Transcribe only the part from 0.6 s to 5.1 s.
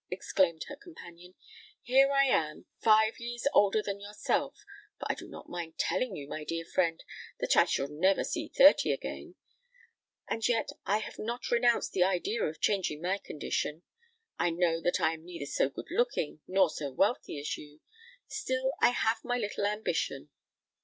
her companion. "Here am I—five years older than yourself,—for